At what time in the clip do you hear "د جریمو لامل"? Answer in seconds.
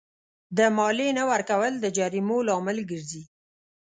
1.79-2.77